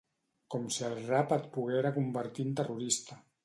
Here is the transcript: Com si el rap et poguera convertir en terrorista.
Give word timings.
Com 0.53 0.63
si 0.75 0.81
el 0.87 0.95
rap 1.11 1.35
et 1.37 1.47
poguera 1.59 1.95
convertir 2.01 2.47
en 2.51 2.59
terrorista. 2.63 3.25